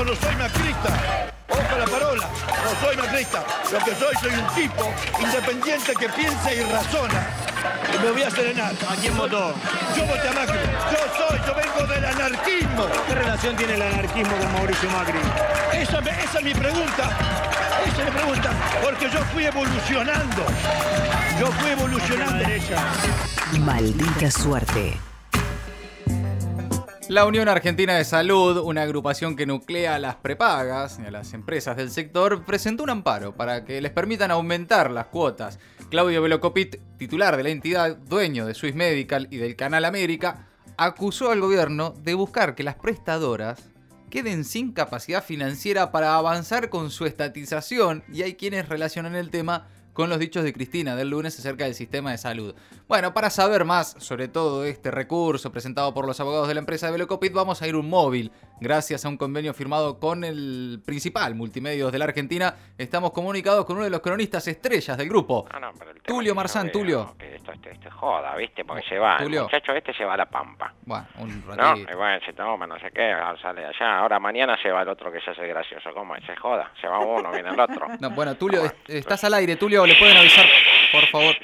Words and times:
Yo 0.00 0.06
no 0.06 0.14
soy 0.14 0.34
macrista. 0.36 1.30
Ojo 1.46 1.78
la 1.78 1.84
parola. 1.84 2.26
No 2.64 2.86
soy 2.86 2.96
macrista. 2.96 3.44
Lo 3.70 3.78
que 3.80 3.94
soy, 3.94 4.14
soy 4.22 4.32
un 4.32 4.46
tipo 4.54 4.90
independiente 5.20 5.92
que 5.92 6.08
piensa 6.08 6.54
y 6.54 6.62
razona. 6.62 7.26
Y 7.94 8.02
me 8.02 8.10
voy 8.10 8.22
a 8.22 8.30
serenar. 8.30 8.72
¿A 8.88 8.96
quién 8.96 9.14
votó? 9.14 9.52
Yo 9.94 10.06
voté 10.06 10.26
a 10.26 10.32
Macri. 10.32 10.58
Yo 10.90 10.98
soy, 11.18 11.38
yo 11.46 11.54
vengo 11.54 11.92
del 11.92 12.02
anarquismo. 12.02 12.86
¿Qué 13.06 13.14
relación 13.14 13.56
tiene 13.56 13.74
el 13.74 13.82
anarquismo 13.82 14.34
con 14.38 14.52
Mauricio 14.54 14.88
Macri? 14.88 15.18
Esa, 15.74 15.98
esa 15.98 16.38
es 16.38 16.44
mi 16.44 16.54
pregunta. 16.54 17.10
Esa 17.84 17.98
es 17.98 18.04
mi 18.06 18.10
pregunta. 18.10 18.50
Porque 18.82 19.10
yo 19.10 19.22
fui 19.34 19.44
evolucionando. 19.44 20.46
Yo 21.38 21.46
fui 21.52 21.70
evolucionando. 21.72 22.44
Maldita 23.58 24.30
suerte. 24.30 25.09
La 27.10 27.26
Unión 27.26 27.48
Argentina 27.48 27.96
de 27.96 28.04
Salud, 28.04 28.58
una 28.58 28.82
agrupación 28.82 29.34
que 29.34 29.44
nuclea 29.44 29.96
a 29.96 29.98
las 29.98 30.14
prepagas 30.14 31.00
y 31.02 31.06
a 31.08 31.10
las 31.10 31.34
empresas 31.34 31.76
del 31.76 31.90
sector, 31.90 32.44
presentó 32.44 32.84
un 32.84 32.90
amparo 32.90 33.34
para 33.34 33.64
que 33.64 33.80
les 33.80 33.90
permitan 33.90 34.30
aumentar 34.30 34.92
las 34.92 35.06
cuotas. 35.06 35.58
Claudio 35.90 36.22
Velocopit, 36.22 36.76
titular 36.98 37.36
de 37.36 37.42
la 37.42 37.48
entidad, 37.48 37.96
dueño 37.96 38.46
de 38.46 38.54
Swiss 38.54 38.76
Medical 38.76 39.26
y 39.32 39.38
del 39.38 39.56
Canal 39.56 39.86
América, 39.86 40.46
acusó 40.76 41.32
al 41.32 41.40
gobierno 41.40 41.96
de 42.00 42.14
buscar 42.14 42.54
que 42.54 42.62
las 42.62 42.76
prestadoras 42.76 43.70
queden 44.08 44.44
sin 44.44 44.70
capacidad 44.70 45.24
financiera 45.24 45.90
para 45.90 46.14
avanzar 46.14 46.68
con 46.68 46.92
su 46.92 47.06
estatización 47.06 48.04
y 48.12 48.22
hay 48.22 48.34
quienes 48.34 48.68
relacionan 48.68 49.16
el 49.16 49.30
tema 49.30 49.66
con 49.92 50.08
los 50.08 50.18
dichos 50.18 50.44
de 50.44 50.52
Cristina 50.52 50.96
del 50.96 51.10
lunes 51.10 51.38
acerca 51.38 51.64
del 51.64 51.74
sistema 51.74 52.10
de 52.10 52.18
salud. 52.18 52.54
Bueno, 52.88 53.12
para 53.14 53.30
saber 53.30 53.64
más 53.64 53.96
sobre 53.98 54.28
todo 54.28 54.64
este 54.64 54.90
recurso 54.90 55.52
presentado 55.52 55.92
por 55.94 56.06
los 56.06 56.20
abogados 56.20 56.48
de 56.48 56.54
la 56.54 56.60
empresa 56.60 56.86
de 56.86 56.92
Velocopit, 56.92 57.32
vamos 57.32 57.62
a 57.62 57.68
ir 57.68 57.76
un 57.76 57.88
móvil. 57.88 58.32
Gracias 58.60 59.04
a 59.04 59.08
un 59.08 59.16
convenio 59.16 59.54
firmado 59.54 59.98
con 59.98 60.22
el 60.22 60.82
principal 60.84 61.34
multimedios 61.34 61.90
de 61.92 61.98
la 61.98 62.04
Argentina, 62.04 62.54
estamos 62.76 63.10
comunicados 63.12 63.64
con 63.64 63.76
uno 63.76 63.84
de 63.84 63.90
los 63.90 64.00
cronistas 64.00 64.46
estrellas 64.48 64.98
del 64.98 65.08
grupo. 65.08 65.46
Ah, 65.50 65.58
no, 65.60 65.72
pero 65.78 65.92
el 65.92 66.02
Tulio 66.02 66.34
Marzán, 66.34 66.66
no, 66.66 66.72
Tulio. 66.72 67.14
no, 67.18 67.24
esto, 67.24 67.52
esto, 67.52 67.70
esto 67.70 67.88
es 67.88 67.94
joda, 67.94 68.36
¿viste? 68.36 68.64
Porque 68.64 68.82
se 68.88 68.98
va, 68.98 69.16
Tulio. 69.18 69.40
el 69.40 69.44
muchacho 69.44 69.72
este 69.72 69.94
se 69.94 70.04
va 70.04 70.14
a 70.14 70.16
la 70.18 70.26
pampa. 70.26 70.74
Bueno, 70.84 71.06
un 71.18 71.44
¿No? 71.46 71.54
ratito. 71.56 71.90
Y 71.92 71.96
bueno, 71.96 72.20
se 72.26 72.32
toma, 72.34 72.66
no 72.66 72.78
sé 72.78 72.90
qué, 72.92 73.14
sale 73.40 73.64
allá. 73.64 73.98
Ahora 73.98 74.18
mañana 74.20 74.56
se 74.62 74.70
va 74.70 74.82
el 74.82 74.88
otro 74.88 75.10
que 75.10 75.20
se 75.20 75.30
hace 75.30 75.46
gracioso. 75.46 75.90
¿Cómo 75.94 76.14
es? 76.16 76.24
Se 76.26 76.36
joda. 76.36 76.70
Se 76.80 76.86
va 76.86 76.98
uno, 76.98 77.30
viene 77.32 77.48
el 77.48 77.58
otro. 77.60 77.86
No, 78.00 78.10
bueno, 78.10 78.34
Tulio, 78.36 78.64
est- 78.64 78.90
estás 78.90 79.24
al 79.24 79.34
aire. 79.34 79.56
Tulio, 79.56 79.86
¿le 79.86 79.94
pueden 79.96 80.16
avisar, 80.18 80.46
por 80.92 81.06
favor? 81.06 81.34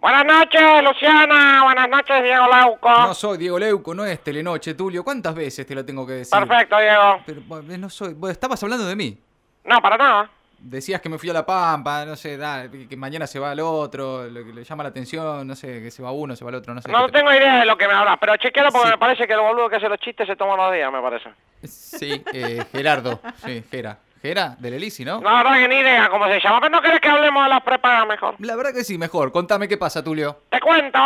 Buenas 0.00 0.24
noches, 0.24 0.62
Luciana. 0.82 1.62
Buenas 1.64 1.88
noches, 1.90 2.22
Diego 2.22 2.46
Lauco. 2.48 2.88
No 2.90 3.12
soy 3.14 3.36
Diego 3.36 3.58
Leuco, 3.58 3.94
no 3.94 4.04
es 4.06 4.22
Telenoche, 4.24 4.74
Tulio. 4.74 5.04
¿Cuántas 5.04 5.34
veces 5.34 5.66
te 5.66 5.74
lo 5.74 5.84
tengo 5.84 6.06
que 6.06 6.14
decir? 6.14 6.38
Perfecto, 6.38 6.78
Diego. 6.78 7.20
Pero 7.26 7.40
bueno, 7.46 7.76
no 7.78 7.90
soy. 7.90 8.16
estabas 8.30 8.62
hablando 8.62 8.86
de 8.86 8.96
mí. 8.96 9.18
No, 9.64 9.80
para 9.82 9.98
nada. 9.98 10.30
Decías 10.58 11.00
que 11.00 11.08
me 11.08 11.18
fui 11.18 11.28
a 11.30 11.32
La 11.34 11.44
Pampa, 11.46 12.04
no 12.04 12.16
sé, 12.16 12.36
da, 12.36 12.70
que 12.70 12.94
mañana 12.96 13.26
se 13.26 13.38
va 13.38 13.52
el 13.52 13.60
otro, 13.60 14.24
lo 14.28 14.44
que 14.44 14.52
le 14.52 14.64
llama 14.64 14.82
la 14.82 14.90
atención, 14.90 15.46
no 15.46 15.54
sé, 15.54 15.82
que 15.82 15.90
se 15.90 16.02
va 16.02 16.12
uno, 16.12 16.36
se 16.36 16.44
va 16.44 16.50
el 16.50 16.56
otro, 16.56 16.74
no 16.74 16.82
sé. 16.82 16.90
No 16.92 17.08
tengo 17.08 17.32
idea 17.32 17.60
de 17.60 17.64
lo 17.66 17.78
que 17.78 17.86
me 17.88 17.94
hablas, 17.94 18.18
pero 18.20 18.36
chequealo 18.36 18.70
porque 18.70 18.88
Sí. 18.88 18.92
me 18.92 18.98
parece 18.98 19.26
que 19.26 19.32
el 19.32 19.40
boludo 19.40 19.70
que 19.70 19.76
hace 19.76 19.88
los 19.88 19.98
chistes 19.98 20.26
se 20.26 20.36
toma 20.36 20.54
unos 20.54 20.72
días, 20.72 20.92
me 20.92 21.00
parece. 21.00 21.30
Sí, 21.64 22.22
eh, 22.34 22.62
Gerardo, 22.72 23.20
sí, 23.44 23.64
Gera. 23.70 23.98
Gera, 24.22 24.54
del 24.58 24.74
Elisi, 24.74 25.04
¿no? 25.04 25.20
La 25.22 25.42
verdad 25.42 25.54
que 25.54 25.68
ni 25.68 25.76
idea 25.76 26.08
cómo 26.10 26.26
se 26.26 26.40
llama, 26.40 26.60
pero 26.60 26.70
no 26.70 26.82
querés 26.82 27.00
que 27.00 27.08
hablemos 27.08 27.42
de 27.42 27.48
las 27.48 27.62
prepagas 27.62 28.06
mejor. 28.06 28.34
La 28.38 28.54
verdad 28.54 28.72
que 28.74 28.84
sí, 28.84 28.98
mejor. 28.98 29.32
Contame 29.32 29.66
qué 29.66 29.78
pasa, 29.78 30.04
Tulio. 30.04 30.36
Te 30.50 30.60
cuento, 30.60 30.98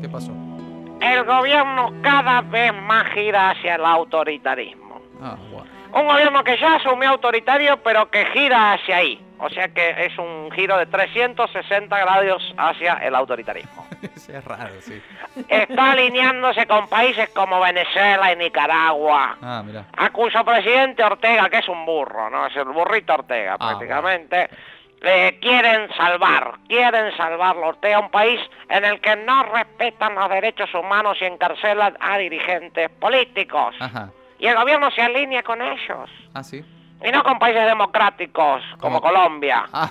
¿Qué 0.00 0.08
pasó? 0.08 0.32
el 1.00 1.24
gobierno 1.24 1.92
cada 2.02 2.40
vez 2.40 2.72
más 2.82 3.06
gira 3.12 3.50
hacia 3.50 3.74
el 3.76 3.84
autoritarismo. 3.84 5.00
Ah, 5.22 5.36
bueno. 5.52 5.70
Un 5.92 6.06
gobierno 6.08 6.42
que 6.42 6.58
ya 6.58 6.76
asumió 6.76 7.10
autoritario, 7.10 7.76
pero 7.82 8.10
que 8.10 8.24
gira 8.26 8.72
hacia 8.72 8.96
ahí. 8.96 9.22
O 9.38 9.50
sea 9.50 9.68
que 9.68 10.06
es 10.06 10.16
un 10.18 10.50
giro 10.52 10.78
de 10.78 10.86
360 10.86 11.98
grados 11.98 12.54
hacia 12.56 12.94
el 12.94 13.14
autoritarismo. 13.14 13.86
Es 14.28 14.44
raro, 14.44 14.72
sí. 14.80 15.00
Está 15.48 15.92
alineándose 15.92 16.66
con 16.66 16.88
países 16.88 17.28
como 17.30 17.60
Venezuela 17.60 18.32
y 18.32 18.36
Nicaragua, 18.36 19.36
Ah, 19.40 19.62
mirá. 19.64 19.84
a 19.96 20.10
cuyo 20.10 20.44
presidente 20.44 21.02
Ortega, 21.04 21.48
que 21.48 21.58
es 21.58 21.68
un 21.68 21.86
burro, 21.86 22.28
¿no? 22.30 22.46
Es 22.46 22.56
el 22.56 22.64
burrito 22.64 23.14
Ortega, 23.14 23.54
Ah, 23.54 23.58
prácticamente. 23.68 24.48
le 25.00 25.38
quieren 25.38 25.88
salvar, 25.96 26.54
quieren 26.68 27.16
salvarlo 27.16 27.68
Ortega, 27.68 28.00
un 28.00 28.10
país 28.10 28.40
en 28.68 28.84
el 28.84 29.00
que 29.00 29.14
no 29.16 29.42
respetan 29.44 30.14
los 30.16 30.28
derechos 30.30 30.72
humanos 30.74 31.18
y 31.20 31.24
encarcelan 31.26 31.96
a 32.00 32.18
dirigentes 32.18 32.90
políticos. 32.98 33.74
Ajá. 33.78 34.10
Y 34.38 34.46
el 34.48 34.56
gobierno 34.56 34.90
se 34.90 35.02
alinea 35.02 35.42
con 35.42 35.62
ellos. 35.62 36.10
Ah, 36.34 36.42
sí. 36.42 36.64
Y 37.04 37.10
no 37.10 37.22
con 37.22 37.38
países 37.38 37.64
democráticos 37.66 38.62
como 38.80 39.00
¿Cómo? 39.00 39.14
Colombia. 39.14 39.64
Ah. 39.72 39.90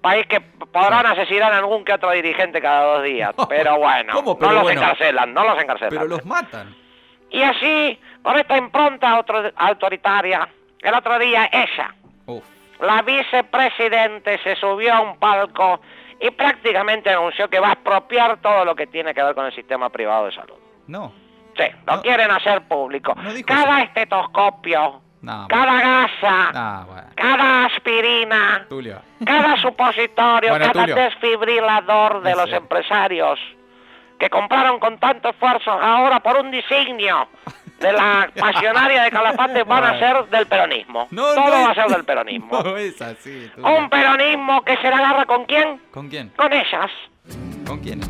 País 0.00 0.26
que 0.26 0.40
podrán 0.40 1.04
asesinar 1.06 1.52
a 1.52 1.58
algún 1.58 1.84
que 1.84 1.92
otro 1.92 2.10
dirigente 2.12 2.60
cada 2.60 2.94
dos 2.96 3.04
días. 3.04 3.32
Pero 3.48 3.78
bueno, 3.78 4.12
¿Cómo? 4.14 4.38
Pero 4.38 4.48
no 4.50 4.54
los 4.56 4.62
bueno. 4.64 4.80
encarcelan, 4.80 5.34
no 5.34 5.44
los 5.44 5.62
encarcelan. 5.62 5.90
Pero 5.90 6.04
los 6.06 6.24
matan. 6.24 6.74
Y 7.30 7.42
así, 7.42 8.00
con 8.22 8.36
esta 8.38 8.56
impronta 8.56 9.10
auto- 9.10 9.52
autoritaria, 9.56 10.48
el 10.80 10.94
otro 10.94 11.18
día 11.18 11.48
ella, 11.52 11.94
Uf. 12.26 12.42
la 12.80 13.02
vicepresidente, 13.02 14.38
se 14.42 14.56
subió 14.56 14.94
a 14.94 15.00
un 15.00 15.16
palco 15.18 15.80
y 16.20 16.30
prácticamente 16.30 17.10
anunció 17.10 17.48
que 17.48 17.60
va 17.60 17.68
a 17.68 17.72
expropiar 17.74 18.38
todo 18.40 18.64
lo 18.64 18.74
que 18.74 18.86
tiene 18.86 19.12
que 19.14 19.22
ver 19.22 19.34
con 19.34 19.46
el 19.46 19.54
sistema 19.54 19.90
privado 19.90 20.26
de 20.26 20.32
salud. 20.32 20.56
No. 20.86 21.12
Sí, 21.56 21.64
lo 21.86 21.96
No. 21.96 22.02
quieren 22.02 22.30
hacer 22.30 22.62
público. 22.62 23.14
No 23.14 23.30
cada 23.46 23.82
estetoscopio, 23.82 25.02
No. 25.22 25.46
cada 25.48 25.80
gasa, 25.80 26.84
bueno. 26.86 27.08
cada 27.14 27.66
aspirina, 27.66 28.64
Tulio. 28.68 29.00
cada 29.24 29.56
supositorio, 29.60 30.50
Bueno, 30.50 30.66
cada 30.72 30.80
Tulio. 30.86 30.94
desfibrilador 30.96 32.22
de 32.22 32.30
No 32.30 32.36
los 32.38 32.50
sé. 32.50 32.56
empresarios 32.56 33.38
que 34.18 34.30
compraron 34.30 34.78
con 34.80 34.98
tanto 34.98 35.28
esfuerzo 35.30 35.70
ahora 35.72 36.20
por 36.20 36.36
un 36.38 36.50
designio 36.50 37.28
de 37.80 37.92
la 37.92 38.30
pasionaria 38.38 39.02
de 39.04 39.10
Calafate 39.10 39.62
van 39.64 39.84
a 39.84 39.98
ser 39.98 40.24
del 40.28 40.46
peronismo. 40.46 41.06
No, 41.10 41.22
Todo 41.34 41.44
no 41.46 41.50
va 41.64 41.70
a 41.70 41.74
ser 41.74 41.86
del 41.88 42.04
peronismo. 42.06 42.62
No 42.62 42.76
es 42.76 43.00
así, 43.02 43.50
Tulio. 43.54 43.76
Un 43.78 43.88
peronismo 43.90 44.62
que 44.62 44.76
se 44.78 44.88
la 44.90 44.96
agarra 44.98 45.24
con 45.26 45.44
quién? 45.44 45.80
¿Con 45.90 46.08
quién? 46.08 46.30
Con 46.36 46.52
ellas, 46.52 46.90
¿Con 47.66 47.78
quiénes? 47.80 48.08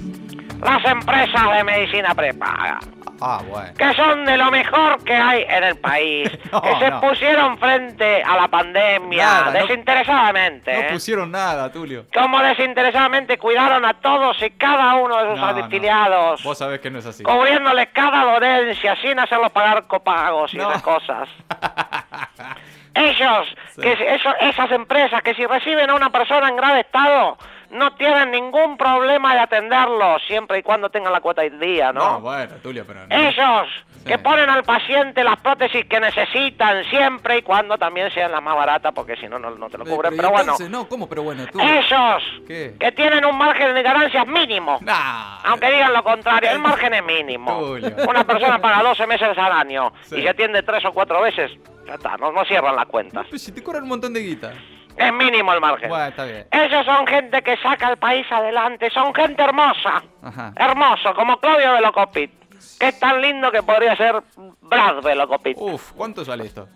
Las 0.62 0.84
empresas 0.84 1.52
de 1.56 1.64
medicina 1.64 2.14
prepaga. 2.14 2.78
Ah, 3.22 3.42
bueno. 3.46 3.74
que 3.76 3.92
son 3.94 4.24
de 4.24 4.34
lo 4.38 4.50
mejor 4.50 5.04
que 5.04 5.14
hay 5.14 5.44
en 5.46 5.62
el 5.64 5.76
país, 5.76 6.30
No, 6.52 6.62
que 6.62 6.74
se 6.78 6.88
no. 6.90 7.00
pusieron 7.02 7.58
frente 7.58 8.22
a 8.22 8.34
la 8.34 8.48
pandemia 8.48 9.22
Nada, 9.26 9.50
desinteresadamente. 9.52 10.72
No 10.72 10.80
¿eh? 10.80 10.88
pusieron 10.92 11.30
nada, 11.30 11.70
Tulio. 11.70 12.06
Como 12.14 12.40
desinteresadamente 12.40 13.36
cuidaron 13.36 13.84
a 13.84 13.92
todos 14.00 14.40
y 14.42 14.48
cada 14.52 14.94
uno 14.94 15.22
de 15.22 15.30
sus 15.36 15.42
afiliados, 15.44 16.42
Vos 16.42 16.56
sabés 16.56 16.80
que 16.80 16.90
no 16.90 16.98
es 16.98 17.04
así. 17.06 17.22
cubriéndoles 17.22 17.88
cada 17.92 18.24
dolencia 18.24 18.96
sin 19.02 19.18
hacerlos 19.18 19.50
pagar 19.52 19.86
copagos 19.86 20.54
y 20.54 20.58
esas 20.58 20.80
cosas. 20.80 21.28
Ellos, 22.94 23.46
Sí. 23.74 23.82
que 23.82 23.92
eso- 24.14 24.34
esas 24.40 24.70
empresas 24.72 25.22
que 25.22 25.34
si 25.34 25.46
reciben 25.46 25.90
a 25.90 25.94
una 25.94 26.10
persona 26.10 26.48
en 26.48 26.56
grave 26.56 26.80
estado, 26.80 27.36
no 27.70 27.94
tienen 27.94 28.30
ningún 28.32 28.76
problema 28.76 29.34
de 29.34 29.40
atenderlo, 29.40 30.18
siempre 30.26 30.58
y 30.58 30.62
cuando 30.62 30.90
tengan 30.90 31.12
la 31.12 31.20
cuota 31.20 31.42
del 31.42 31.58
día, 31.60 31.92
¿no? 31.92 32.00
No, 32.14 32.20
bueno, 32.20 32.54
Tulio, 32.62 32.84
pero 32.86 33.06
no. 33.06 33.14
Ellos 33.14 33.68
Sí. 34.00 34.04
que 34.06 34.18
ponen 34.18 34.48
al 34.48 34.62
paciente 34.64 35.22
las 35.22 35.36
prótesis 35.40 35.84
que 35.84 36.00
necesitan 36.00 36.84
siempre 36.84 37.38
y 37.38 37.42
cuando 37.42 37.76
también 37.76 38.10
sean 38.12 38.32
las 38.32 38.42
más 38.42 38.56
baratas, 38.56 38.92
porque 38.94 39.14
si 39.16 39.28
no, 39.28 39.38
no, 39.38 39.50
no 39.50 39.68
te 39.68 39.76
lo 39.78 39.84
Pero- 39.84 39.96
cubren. 39.96 40.16
Pero 40.16 40.30
bueno, 40.30 40.54
No, 40.70 40.88
¿cómo? 40.88 41.06
Pero 41.08 41.22
bueno, 41.22 41.46
Tulio. 41.46 41.66
ellos 41.68 42.22
¿Qué? 42.46 42.76
que 42.80 42.92
tienen 42.92 43.24
un 43.26 43.36
margen 43.36 43.74
de 43.74 43.82
ganancias 43.82 44.26
mínimo, 44.26 44.78
Nah. 44.80 45.38
aunque 45.44 45.70
digan 45.70 45.92
lo 45.92 46.02
contrario, 46.02 46.50
el 46.50 46.58
margen 46.60 46.94
es 46.94 47.04
mínimo. 47.04 47.58
Tulio. 47.60 47.94
Una 48.08 48.24
persona 48.24 48.58
paga 48.58 48.82
12 48.82 49.06
meses 49.06 49.36
al 49.36 49.52
año 49.52 49.92
Sí. 50.02 50.16
y 50.16 50.22
se 50.22 50.30
atiende 50.30 50.62
tres 50.62 50.84
o 50.86 50.92
cuatro 50.92 51.20
veces, 51.20 51.50
ya 51.86 51.94
está, 51.94 52.16
no, 52.16 52.32
no 52.32 52.44
cierran 52.46 52.74
la 52.76 52.86
cuenta. 52.86 53.24
Pues 53.28 53.42
si 53.42 53.52
te 53.52 53.62
cobran 53.62 53.82
un 53.82 53.90
montón 53.90 54.12
de 54.14 54.20
guita. 54.20 54.52
Es 55.00 55.12
mínimo 55.12 55.52
el 55.52 55.60
margen. 55.60 55.88
Bueno, 55.88 56.04
está 56.06 56.24
bien. 56.24 56.46
Ellos 56.50 56.84
son 56.84 57.06
gente 57.06 57.42
que 57.42 57.56
saca 57.58 57.88
al 57.88 57.96
país 57.96 58.26
adelante, 58.30 58.90
son 58.90 59.14
gente 59.14 59.42
hermosa. 59.42 60.02
Ajá. 60.22 60.52
Hermoso, 60.56 61.14
como 61.14 61.38
Claudio 61.38 61.72
Velocopit, 61.72 62.30
que 62.78 62.88
es 62.88 62.98
tan 63.00 63.20
lindo 63.20 63.50
que 63.50 63.62
podría 63.62 63.96
ser 63.96 64.22
Brad 64.60 65.02
Velocopit. 65.02 65.56
Uf, 65.58 65.92
¿cuánto 65.92 66.24
sale 66.24 66.44
esto? 66.44 66.68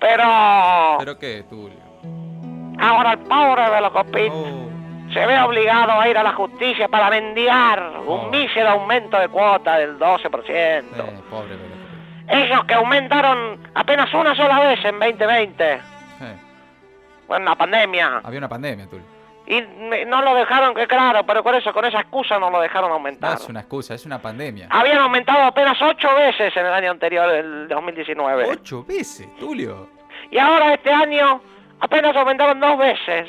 Pero 0.00 0.24
¿Pero 0.98 1.18
qué, 1.18 1.44
Tulio? 1.50 1.78
ahora 2.80 3.12
el 3.12 3.18
pobre 3.20 3.68
Velocopit 3.70 4.32
Oh. 4.32 4.70
se 5.12 5.26
ve 5.26 5.38
obligado 5.42 5.92
a 6.00 6.08
ir 6.08 6.16
a 6.18 6.22
la 6.22 6.32
justicia 6.34 6.88
para 6.88 7.10
mendigar 7.10 7.92
Oh. 8.06 8.14
un 8.24 8.30
mísero 8.30 8.70
aumento 8.70 9.18
de 9.18 9.28
cuota 9.28 9.76
del 9.78 9.98
12%. 9.98 11.04
Eh, 11.04 11.20
pobre. 11.30 11.56
Ellos 12.28 12.64
que 12.64 12.74
aumentaron 12.74 13.58
apenas 13.74 14.12
una 14.14 14.34
sola 14.34 14.60
vez 14.60 14.82
en 14.84 14.98
2020, 14.98 15.74
Eh, 15.74 16.36
en 17.28 17.44
la 17.44 17.54
pandemia, 17.54 18.20
había 18.22 18.38
una 18.38 18.48
pandemia, 18.48 18.86
Tulio. 18.88 19.04
Y 19.46 19.60
no 20.06 20.22
lo 20.22 20.34
dejaron, 20.34 20.74
que 20.74 20.86
claro, 20.86 21.24
pero 21.26 21.42
con 21.44 21.54
eso, 21.54 21.70
con 21.74 21.84
esa 21.84 22.00
excusa 22.00 22.38
no 22.38 22.48
lo 22.50 22.60
dejaron 22.62 22.88
No 22.88 22.94
aumentar. 22.94 23.34
es 23.36 23.46
una 23.48 23.60
excusa, 23.60 23.94
es 23.94 24.06
una 24.06 24.18
pandemia. 24.18 24.68
Habían 24.70 24.98
aumentado 24.98 25.42
apenas 25.42 25.76
ocho 25.82 26.08
veces 26.14 26.56
en 26.56 26.64
el 26.64 26.72
año 26.72 26.90
anterior, 26.92 27.28
el 27.30 27.68
2019. 27.68 28.46
Ocho 28.48 28.84
veces, 28.84 29.28
Tulio. 29.36 29.88
Y 30.30 30.38
ahora 30.38 30.72
este 30.72 30.90
año 30.90 31.42
apenas 31.80 32.16
aumentaron 32.16 32.58
dos 32.58 32.78
veces. 32.78 33.28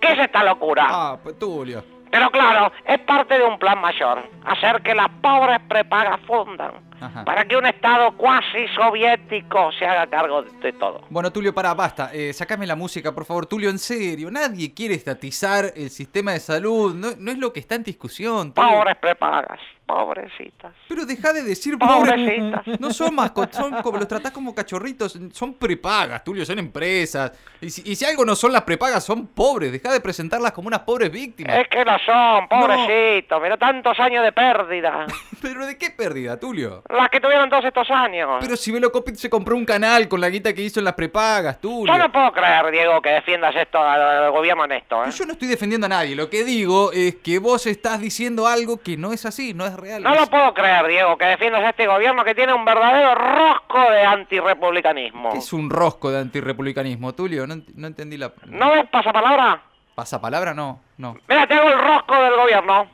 ¿Qué 0.00 0.12
es 0.12 0.18
esta 0.20 0.44
locura? 0.44 0.86
Ah, 0.88 1.18
pues 1.20 1.36
Tulio. 1.40 1.82
Pero 2.10 2.30
claro, 2.30 2.72
es 2.86 2.98
parte 3.00 3.36
de 3.36 3.44
un 3.44 3.58
plan 3.58 3.80
mayor. 3.80 4.22
Hacer 4.44 4.80
que 4.82 4.94
las 4.94 5.08
pobres 5.20 5.58
prepagas 5.68 6.20
fundan. 6.20 6.87
Ajá. 7.00 7.24
Para 7.24 7.44
que 7.44 7.56
un 7.56 7.66
Estado 7.66 8.16
cuasi 8.16 8.66
soviético 8.74 9.70
se 9.72 9.86
haga 9.86 10.06
cargo 10.08 10.42
de, 10.42 10.72
todo. 10.72 11.02
Bueno, 11.10 11.30
Tulio, 11.30 11.54
para, 11.54 11.74
basta. 11.74 12.10
Eh, 12.12 12.32
sacame 12.32 12.66
la 12.66 12.76
música, 12.76 13.14
por 13.14 13.24
favor. 13.24 13.46
Tulio, 13.46 13.70
en 13.70 13.78
serio. 13.78 14.30
Nadie 14.30 14.74
quiere 14.74 14.94
estatizar 14.94 15.72
el 15.76 15.90
sistema 15.90 16.32
de 16.32 16.40
salud. 16.40 16.94
No, 16.94 17.08
no 17.18 17.30
es 17.30 17.38
lo 17.38 17.52
que 17.52 17.60
está 17.60 17.76
en 17.76 17.84
discusión. 17.84 18.52
Tulio. 18.52 18.70
Pobres 18.70 18.96
prepagas, 18.96 19.60
pobrecitas. 19.88 20.74
Pero 20.86 21.06
deja 21.06 21.32
de 21.32 21.42
decir 21.42 21.78
pobre. 21.78 22.12
Pobrecitas. 22.12 22.66
No 22.78 22.92
son 22.92 23.14
mascotas, 23.14 23.56
son 23.56 23.82
como 23.82 23.98
los 23.98 24.06
tratás 24.06 24.30
como 24.30 24.54
cachorritos. 24.54 25.18
Son 25.32 25.54
prepagas, 25.54 26.22
Tulio, 26.22 26.44
son 26.44 26.58
empresas. 26.58 27.32
Y 27.60 27.70
si, 27.70 27.90
y 27.90 27.96
si 27.96 28.04
algo 28.04 28.24
no 28.24 28.36
son 28.36 28.52
las 28.52 28.62
prepagas, 28.62 29.04
son 29.04 29.26
pobres. 29.26 29.72
Deja 29.72 29.92
de 29.92 30.00
presentarlas 30.00 30.52
como 30.52 30.68
unas 30.68 30.80
pobres 30.80 31.10
víctimas. 31.10 31.58
Es 31.58 31.68
que 31.68 31.84
lo 31.84 31.98
son, 32.00 32.46
pobrecitos. 32.48 33.42
Mira, 33.42 33.56
tantos 33.56 33.98
años 33.98 34.22
de 34.22 34.32
pérdida. 34.32 35.06
Pero 35.42 35.66
¿de 35.66 35.78
qué 35.78 35.90
pérdida, 35.90 36.38
Tulio? 36.38 36.82
Las 36.88 37.08
que 37.08 37.20
tuvieron 37.20 37.48
todos 37.48 37.64
estos 37.64 37.90
años. 37.90 38.38
Pero 38.40 38.56
si 38.56 38.70
Velocopit 38.70 39.16
se 39.16 39.30
compró 39.30 39.56
un 39.56 39.64
canal 39.64 40.08
con 40.08 40.20
la 40.20 40.28
guita 40.28 40.52
que 40.52 40.62
hizo 40.62 40.80
en 40.80 40.84
las 40.84 40.94
prepagas, 40.94 41.60
Tulio. 41.60 41.92
Yo 41.92 41.98
no 41.98 42.12
puedo 42.12 42.30
creer, 42.32 42.70
Diego, 42.70 43.00
que 43.00 43.10
defiendas 43.10 43.56
esto 43.56 43.78
al, 43.78 44.30
gobierno 44.30 44.66
en 44.66 44.72
esto, 44.72 44.96
¿eh? 44.96 45.06
Pero 45.06 45.16
Yo 45.16 45.24
no 45.24 45.32
estoy 45.32 45.48
defendiendo 45.48 45.86
a 45.86 45.88
nadie. 45.88 46.14
Lo 46.14 46.28
que 46.28 46.44
digo 46.44 46.92
es 46.92 47.16
que 47.16 47.38
vos 47.38 47.66
estás 47.66 48.00
diciendo 48.00 48.46
algo 48.46 48.78
que 48.78 48.96
no 48.96 49.12
es 49.12 49.24
así, 49.24 49.54
no 49.54 49.66
es 49.66 49.77
No 50.00 50.14
lo 50.14 50.26
puedo 50.26 50.52
creer, 50.54 50.86
Diego, 50.88 51.16
que 51.16 51.24
defiendas 51.26 51.62
a 51.62 51.70
este 51.70 51.86
gobierno 51.86 52.24
que 52.24 52.34
tiene 52.34 52.52
un 52.52 52.64
verdadero 52.64 53.14
rosco 53.14 53.78
de 53.90 54.04
antirrepublicanismo. 54.04 55.30
¿Qué 55.30 55.38
es 55.38 55.52
un 55.52 55.70
rosco 55.70 56.10
de 56.10 56.18
antirrepublicanismo, 56.18 57.14
Tulio? 57.14 57.46
No 57.46 57.86
entendí 57.86 58.16
la. 58.16 58.32
¿No 58.46 58.70
ves 58.72 58.88
pasapalabra? 58.90 59.62
¿Pasapalabra? 59.94 60.52
No, 60.52 60.80
no. 60.96 61.16
Mira, 61.28 61.46
tengo 61.46 61.62
el 61.62 61.78
rosco 61.78 62.14
del 62.14 62.36
gobierno. 62.36 62.86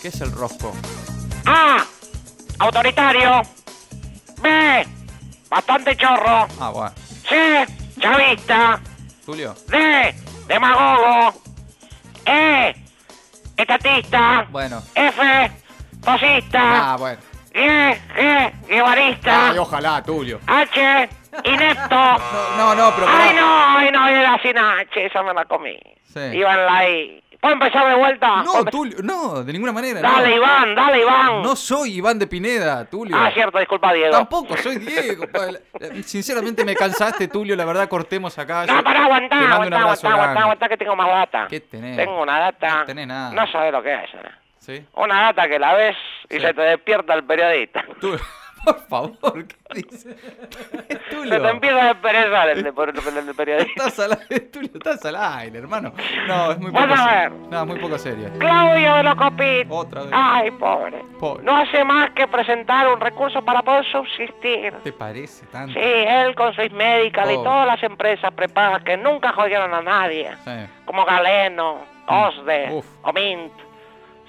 ¿Qué 0.00 0.08
es 0.08 0.20
el 0.20 0.32
rosco? 0.32 0.72
A. 1.46 1.84
Autoritario. 2.58 3.42
B. 4.40 4.86
Bastante 5.48 5.96
chorro. 5.96 6.48
Ah, 6.60 6.70
bueno. 6.70 6.92
C. 7.28 7.66
Chavista. 8.00 8.80
Tulio. 9.24 9.54
D. 9.68 10.14
Demagogo. 10.48 11.40
E. 12.26 12.74
Estatista. 13.56 14.46
Bueno. 14.50 14.82
F. 14.94 15.52
Fascista. 16.02 16.92
Ah, 16.92 16.96
bueno. 16.96 17.18
G. 17.52 17.98
G. 18.16 18.52
Guevarista. 18.66 19.50
Ay, 19.50 19.58
ojalá, 19.58 20.02
Tulio. 20.02 20.40
H. 20.46 21.08
Inepto. 21.44 21.96
No, 22.56 22.74
no, 22.74 22.74
no, 22.74 22.94
pero. 22.94 23.06
Ay, 23.08 23.34
no, 23.34 23.76
ay, 23.78 23.90
no, 23.90 24.06
era 24.06 24.38
sin 24.42 24.56
H, 24.58 25.06
esa 25.06 25.22
me 25.22 25.32
la 25.32 25.44
comí. 25.46 25.78
Sí. 26.04 26.18
En 26.20 26.40
la 26.66 26.88
I. 26.88 27.22
¿Puedo 27.40 27.54
empezar 27.54 27.88
de 27.88 27.94
vuelta? 27.96 28.36
No, 28.42 28.52
¿Puedo 28.52 28.64
empe- 28.66 28.70
Tulio, 28.70 28.96
no, 29.02 29.42
de 29.42 29.52
ninguna 29.52 29.72
manera. 29.72 30.00
Dale, 30.00 30.28
no. 30.28 30.36
Iván, 30.36 30.74
dale, 30.76 31.00
Iván. 31.00 31.42
No 31.42 31.56
soy 31.56 31.94
Iván 31.96 32.18
de 32.18 32.26
Pineda, 32.28 32.84
Tulio. 32.84 33.16
Ah, 33.18 33.30
cierto, 33.34 33.58
disculpa, 33.58 33.92
Diego. 33.92 34.12
Tampoco 34.12 34.56
soy 34.58 34.76
Diego. 34.76 35.24
eh, 35.80 36.02
Sinceramente 36.04 36.64
me 36.64 36.76
cansaste, 36.76 37.26
Tulio. 37.28 37.56
La 37.56 37.64
verdad, 37.64 37.88
cortemos 37.88 38.38
acá. 38.38 38.64
No, 38.66 38.84
pará, 38.84 39.04
aguantá, 39.04 39.38
aguantá, 39.54 39.76
aguantá, 39.80 40.40
aguantá, 40.42 40.68
que 40.68 40.76
tengo 40.76 40.94
más 40.94 41.08
data. 41.08 41.46
¿Qué 41.48 41.60
tenés? 41.60 41.96
Tengo 41.96 42.22
una 42.22 42.38
data. 42.38 42.76
No 42.80 42.84
tenés 42.84 43.06
nada. 43.08 43.32
No 43.32 43.50
sabes 43.50 43.72
lo 43.72 43.82
que 43.82 43.92
es, 43.94 44.14
¿eh? 44.14 44.30
¿Sí? 44.62 44.86
Una 44.94 45.22
data 45.22 45.48
que 45.48 45.58
la 45.58 45.74
ves 45.74 45.96
y 46.30 46.34
Sí. 46.34 46.40
se 46.40 46.54
te 46.54 46.62
despierta 46.62 47.14
el 47.14 47.24
periodista. 47.24 47.84
Tulio, 48.00 48.20
por 48.64 48.78
favor, 48.86 49.44
¿qué 49.48 49.56
dices? 49.74 50.04
Se 50.08 51.38
te 51.40 51.48
empieza 51.48 51.82
a 51.82 51.86
desperezar 51.94 52.48
el, 52.50 52.62
de- 52.62 52.68
el, 52.70 53.28
el 53.28 53.34
periodista. 53.34 53.88
Estás 53.88 53.98
al 53.98 54.50
Tulio, 54.52 54.70
estás 54.74 55.04
al 55.04 55.16
aire, 55.16 55.58
hermano. 55.58 55.92
No, 56.28 56.52
es 56.52 56.58
muy 56.60 56.70
poco 56.70 56.84
a 56.84 56.96
serio. 56.96 57.10
ver. 57.10 57.32
No, 57.50 57.66
muy 57.66 57.78
poco 57.80 57.98
serio. 57.98 58.30
Claudio 58.38 58.94
de 58.94 59.02
Locopit. 59.02 59.66
Otra 59.68 60.02
vez. 60.02 60.10
Ay, 60.14 60.50
pobre. 60.52 61.02
Pobre. 61.18 61.42
No 61.44 61.56
hace 61.56 61.82
más 61.84 62.10
que 62.10 62.28
presentar 62.28 62.86
un 62.86 63.00
recurso 63.00 63.44
para 63.44 63.62
poder 63.62 63.84
subsistir. 63.90 64.72
¿Te 64.84 64.92
parece 64.92 65.44
tanto? 65.46 65.72
Sí, 65.72 65.80
él 65.84 66.36
con 66.36 66.54
Swiss 66.54 66.70
Medical 66.72 67.32
y 67.32 67.34
todas 67.42 67.66
las 67.66 67.82
empresas 67.82 68.32
prepagas 68.32 68.84
que 68.84 68.96
nunca 68.96 69.32
jodieron 69.32 69.74
a 69.74 69.82
nadie. 69.82 70.30
Sí. 70.44 70.52
Como 70.84 71.04
Galeno, 71.04 71.78
OSDE, 72.06 72.68
Uf. 72.74 72.86
Omint, 73.02 73.52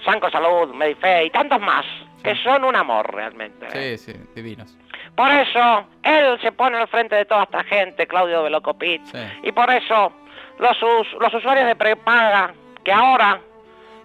Sanco 0.03 0.29
Salud, 0.29 0.73
Medife 0.73 1.25
y 1.25 1.29
tantos 1.29 1.59
más. 1.61 1.85
Que 2.23 2.35
son 2.38 2.63
un 2.63 2.73
amor 2.75 3.13
realmente. 3.13 3.67
¿eh? 3.73 3.97
Sí, 3.97 4.13
sí, 4.13 4.19
divinos. 4.33 4.77
Por 5.13 5.29
eso, 5.29 5.85
él 6.03 6.39
se 6.41 6.53
pone 6.53 6.77
al 6.77 6.88
frente 6.88 7.15
de 7.15 7.25
toda 7.25 7.44
esta 7.44 7.63
gente, 7.65 8.07
Claudio 8.07 8.44
Velocopit. 8.44 9.03
Sí. 9.05 9.17
Y 9.44 9.51
por 9.51 9.69
eso, 9.69 10.13
los, 10.57 10.81
us- 10.81 11.13
los 11.19 11.33
usuarios 11.33 11.65
de 11.67 11.75
prepaga, 11.75 12.53
que 12.83 12.94
ahora, 12.94 13.41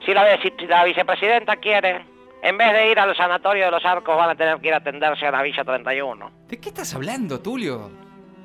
si 0.04 0.12
la, 0.12 0.24
si 0.42 0.66
la 0.66 0.82
vicepresidenta 0.84 1.56
quiere, 1.56 2.04
en 2.42 2.58
vez 2.58 2.72
de 2.72 2.90
ir 2.90 2.98
al 2.98 3.16
sanatorio 3.16 3.66
de 3.66 3.70
los 3.70 3.84
arcos, 3.84 4.16
van 4.16 4.30
a 4.30 4.34
tener 4.34 4.58
que 4.58 4.66
ir 4.68 4.74
a 4.74 4.78
atenderse 4.78 5.24
a 5.26 5.30
la 5.30 5.42
Villa 5.42 5.62
31. 5.64 6.30
¿De 6.48 6.58
qué 6.60 6.70
estás 6.70 6.92
hablando, 6.96 7.40
Tulio? 7.40 7.88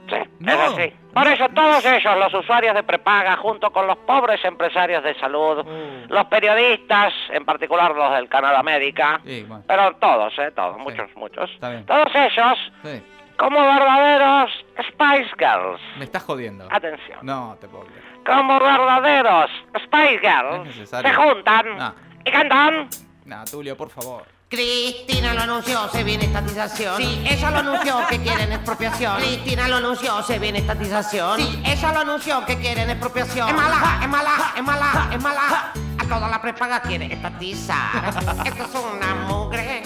Sí, 0.09 0.15
No. 0.39 0.51
es 0.51 0.59
así. 0.59 0.93
Por 1.13 1.27
eso 1.27 1.47
todos 1.49 1.85
ellos, 1.85 2.17
los 2.17 2.33
usuarios 2.33 2.75
de 2.75 2.83
prepaga, 2.83 3.37
junto 3.37 3.71
con 3.71 3.87
los 3.87 3.97
pobres 3.99 4.43
empresarios 4.43 5.03
de 5.03 5.13
salud, 5.19 5.63
Mm. 5.65 6.11
los 6.11 6.25
periodistas, 6.25 7.13
en 7.29 7.45
particular 7.45 7.95
los 7.95 8.11
del 8.13 8.27
Canal 8.27 8.55
América, 8.55 9.21
Sí, 9.25 9.43
bueno. 9.47 9.63
pero 9.67 9.95
todos, 9.95 10.37
¿eh? 10.39 10.51
Todos, 10.51 10.75
Sí. 10.77 10.81
muchos, 10.83 11.15
muchos. 11.15 11.49
Todos 11.59 12.15
ellos, 12.15 12.71
Sí. 12.83 13.03
como 13.37 13.59
verdaderos 13.61 14.51
Spice 14.89 15.29
Girls. 15.37 15.81
Me 15.97 16.05
estás 16.05 16.23
jodiendo. 16.23 16.67
Atención. 16.69 17.19
No, 17.21 17.55
te 17.61 17.67
puedo 17.67 17.85
creer. 17.85 18.03
Como 18.25 18.59
verdaderos 18.59 19.49
Spice 19.83 20.19
Girls, 20.19 20.89
se 20.89 21.13
juntan 21.13 21.77
No. 21.77 21.93
y 22.25 22.31
cantan. 22.31 22.87
No, 23.25 23.43
Tulio, 23.45 23.77
por 23.77 23.89
favor. 23.89 24.23
Cristina 24.53 25.33
lo 25.33 25.41
anunció, 25.41 25.89
se 25.89 26.03
viene 26.03 26.25
estatización. 26.25 26.97
Sí, 26.97 27.23
ella 27.27 27.49
lo 27.49 27.57
anunció 27.57 28.05
que 28.07 28.21
quieren 28.21 28.51
expropiación. 28.51 29.17
Cristina 29.17 29.67
lo 29.67 29.77
anunció, 29.77 30.21
se 30.21 30.37
viene 30.37 30.59
estatización. 30.59 31.39
Sí, 31.39 31.59
ella 31.65 31.91
lo 31.91 31.99
anunció 32.01 32.45
que 32.45 32.59
quieren 32.59 32.87
expropiación. 32.87 33.49
Es 33.49 33.55
mala, 33.55 33.99
es 34.03 34.07
mala, 34.07 34.53
es 34.55 34.63
mala, 34.63 35.09
es 35.11 35.23
mala. 35.23 35.73
A 35.97 36.03
toda 36.07 36.27
la 36.27 36.39
prepaga 36.39 36.83
quiere 36.83 37.11
estatizar. 37.11 38.13
Esto 38.45 38.63
es 38.65 38.75
una 38.95 39.15
mugre, 39.27 39.81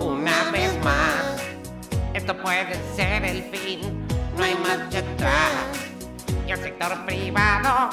una 0.00 0.50
vez 0.52 0.78
más. 0.84 1.42
Esto 2.12 2.36
puede 2.36 2.78
ser 2.94 3.24
el 3.24 3.42
fin, 3.44 4.06
no 4.36 4.44
hay 4.44 4.54
marcha 4.56 4.98
atrás. 4.98 5.52
Y 6.46 6.50
el 6.50 6.58
sector 6.58 7.06
privado 7.06 7.88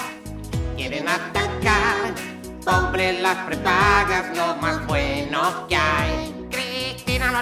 quieren 0.75 1.07
atacar. 1.07 2.35
Pobre 2.65 3.21
las 3.21 3.37
prepagas, 3.45 4.35
lo 4.35 4.55
más 4.55 4.74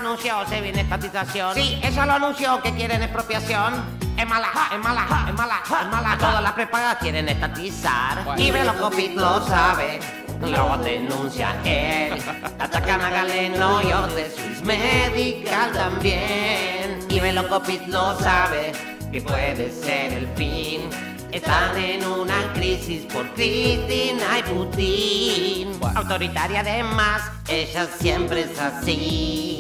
anunció, 0.04 0.46
se 0.48 0.60
viene 0.60 0.82
estatización. 0.82 1.56
Sí, 1.56 1.80
ella 1.82 2.06
lo 2.06 2.14
anunció 2.14 2.62
que 2.62 2.74
quieren 2.74 3.02
expropiación. 3.02 3.74
Es 4.18 4.28
mala, 4.28 4.50
es 4.72 4.80
mala, 4.80 5.26
es 5.28 5.34
mala, 5.34 5.62
es 5.64 5.88
mala. 5.90 6.18
Todas 6.18 6.44
las 6.44 6.52
prepagas 6.52 6.98
quieren 6.98 7.30
estatizar. 7.30 8.36
Y 8.38 8.52
Velocopit 8.52 9.16
lo 9.16 9.46
sabe. 9.48 10.00
Lo 10.42 10.78
denuncia 10.78 11.56
él. 11.64 12.22
Atacan 12.60 13.02
a 13.02 13.10
Galeno 13.10 13.82
y 13.82 14.14
de 14.14 14.30
Swiss 14.30 14.62
Medical 14.62 15.72
también. 15.72 17.00
Y 17.10 17.20
Velocopit 17.22 17.88
lo 17.88 18.20
sabe. 18.20 18.74
Que 19.12 19.22
puede 19.22 19.72
ser 19.72 20.14
el 20.14 20.28
fin. 20.36 20.90
Están 21.32 21.78
en 21.78 22.06
una 22.06 22.54
crisis 22.54 23.06
por 23.12 23.28
Cristina 23.34 24.40
y 24.40 24.44
Putin. 24.54 25.72
Autoritaria 25.96 26.60
además, 26.60 27.24
ella 27.48 27.88
siempre 28.00 28.42
es 28.42 28.60
así. 28.60 29.53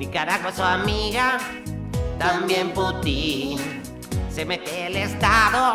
Nicaragua 0.00 0.50
su 0.50 0.62
amiga, 0.62 1.38
también 2.18 2.70
Putin. 2.72 3.58
Se 4.34 4.46
mete 4.46 4.86
el 4.86 4.96
Estado, 4.96 5.74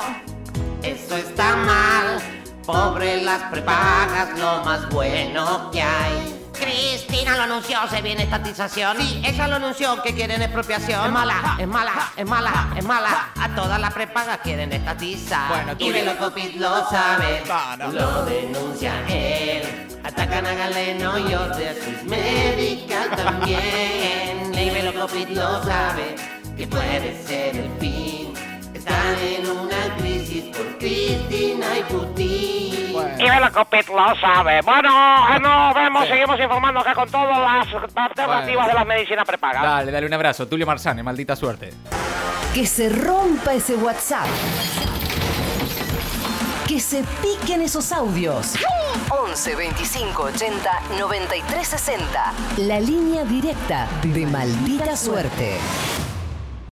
eso 0.81 1.15
está 1.15 1.55
mal. 1.57 2.19
Pobre 2.65 3.21
las 3.21 3.43
prepagas, 3.51 4.37
lo 4.39 4.63
más 4.65 4.89
bueno 4.89 5.69
que 5.69 5.83
hay. 5.83 6.41
Cristina 6.53 7.35
lo 7.35 7.43
anunció, 7.43 7.77
se 7.87 8.01
viene 8.01 8.23
estatización. 8.23 8.97
Sí, 8.97 9.21
ella 9.23 9.47
lo 9.47 9.57
anunció 9.57 10.01
que 10.01 10.15
quieren 10.15 10.41
expropiación. 10.41 11.05
Es 11.05 11.11
mala, 11.11 11.57
es 11.59 11.67
mala, 11.67 12.11
es 12.17 12.25
mala, 12.25 12.69
es 12.75 12.83
mala. 12.83 13.29
A 13.39 13.49
todas 13.53 13.79
las 13.79 13.93
prepagas 13.93 14.39
quieren 14.41 14.73
estatizar. 14.73 15.49
Bueno, 15.49 15.77
tú- 15.77 15.85
y 15.85 15.91
Velocopit 15.91 16.55
lo 16.55 16.89
sabe, 16.89 17.43
lo 17.91 18.25
denuncia 18.25 18.93
él. 19.07 19.34
Atacan 20.15 20.45
a 20.45 20.53
Galeno 20.53 21.17
y 21.19 21.23
de 21.23 21.75
Swiss 21.75 22.03
Medical 22.03 23.09
también. 23.15 24.53
Y 24.55 24.69
Velocopit 24.69 25.29
lo 25.31 25.61
sabe, 25.63 26.15
que 26.55 26.65
puede 26.65 27.21
ser 27.23 27.55
el 27.57 27.69
fin. 27.77 28.33
Están 28.73 29.15
en 29.19 29.49
una 29.49 29.95
crisis 29.97 30.45
por 30.55 30.77
Cristina 30.77 31.77
y 31.77 31.83
Putin. 31.83 33.19
Y 33.19 33.29
Velocopit 33.29 33.89
lo 33.89 34.15
sabe. 34.15 34.61
Bueno, 34.61 34.89
eh, 35.35 35.39
nos 35.41 35.75
vemos, 35.75 36.07
seguimos 36.07 36.39
informando 36.39 36.79
acá 36.79 36.95
con 36.95 37.09
todas 37.09 37.37
las 37.37 37.83
alternativas 37.99 38.67
de 38.67 38.73
las 38.73 38.85
medicinas 38.85 39.25
prepagas. 39.27 39.61
Dale, 39.61 39.91
dale 39.91 40.07
un 40.07 40.13
abrazo. 40.13 40.47
Tulio 40.47 40.65
Marzane, 40.65 41.03
maldita 41.03 41.35
suerte. 41.35 41.73
Que 42.53 42.65
se 42.65 42.87
rompa 42.87 43.53
ese 43.53 43.75
WhatsApp. 43.75 44.27
Que 46.67 46.79
se 46.79 47.03
piquen 47.21 47.61
esos 47.61 47.91
audios. 47.91 48.53
11 49.09 49.55
25 49.55 50.23
80 50.23 50.79
93 50.99 51.67
60. 51.67 52.33
La 52.57 52.79
línea 52.79 53.23
directa 53.23 53.87
de 54.01 54.25
maldita 54.25 54.97
suerte. 54.97 55.57